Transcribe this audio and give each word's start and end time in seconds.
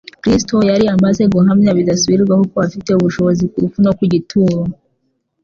Kristo 0.21 0.55
yari 0.69 0.85
amaze 0.95 1.23
guhamya 1.33 1.71
bidasubirwaho 1.77 2.43
ko 2.51 2.57
afite 2.67 2.89
ubushobozi 2.93 3.43
ku 3.51 3.57
rupfu 3.63 3.79
no 3.85 3.91
ku 3.97 4.03
gituro. 4.13 4.59